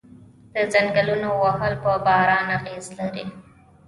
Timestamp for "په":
1.83-1.91